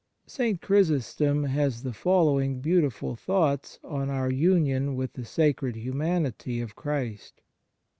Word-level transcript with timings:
St. 0.25 0.59
Chrysostom 0.59 1.43
has 1.43 1.83
the 1.83 1.93
following 1.93 2.59
beauti 2.59 2.91
ful 2.91 3.15
thoughts 3.15 3.77
on 3.83 4.09
our 4.09 4.31
union 4.31 4.95
with 4.95 5.13
the 5.13 5.25
sacred 5.25 5.75
humanity 5.75 6.59
of 6.59 6.75
Christ. 6.75 7.39